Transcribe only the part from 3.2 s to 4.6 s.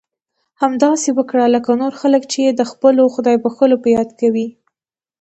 بښلو په یاد کوي.